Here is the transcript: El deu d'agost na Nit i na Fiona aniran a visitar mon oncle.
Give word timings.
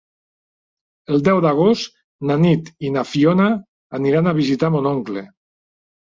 El 1.15 1.19
deu 1.25 1.41
d'agost 1.45 1.99
na 2.29 2.37
Nit 2.45 2.71
i 2.89 2.91
na 2.95 3.03
Fiona 3.09 3.49
aniran 3.99 4.31
a 4.31 4.33
visitar 4.39 4.71
mon 4.77 4.89
oncle. 4.93 5.25